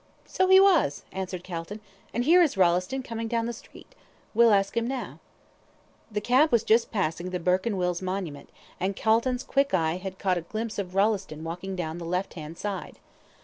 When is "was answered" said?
0.59-1.43